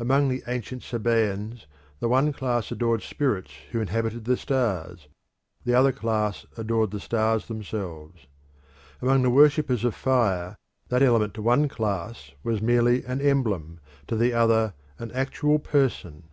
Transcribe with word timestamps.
Among 0.00 0.28
the 0.28 0.42
ancient 0.48 0.82
Sabaeans 0.82 1.68
the 2.00 2.08
one 2.08 2.32
class 2.32 2.72
adored 2.72 3.00
spirits 3.00 3.52
who 3.70 3.80
inhabited 3.80 4.24
the 4.24 4.36
stars, 4.36 5.06
the 5.64 5.72
other 5.72 5.92
class 5.92 6.44
adored 6.56 6.90
the 6.90 6.98
stars 6.98 7.46
themselves. 7.46 8.26
Among 9.00 9.22
the 9.22 9.30
worshippers 9.30 9.84
of 9.84 9.94
fire 9.94 10.56
that 10.88 11.02
element 11.04 11.32
to 11.34 11.42
one 11.42 11.68
class 11.68 12.32
was 12.42 12.60
merely 12.60 13.04
an 13.04 13.20
emblem, 13.20 13.78
to 14.08 14.16
the 14.16 14.32
other 14.32 14.74
an 14.98 15.12
actual 15.12 15.60
person. 15.60 16.24